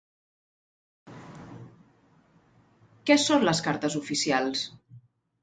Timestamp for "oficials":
4.03-4.67